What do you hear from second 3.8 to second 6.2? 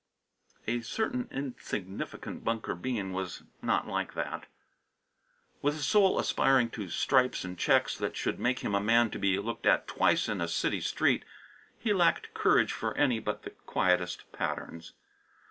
like this. With a soul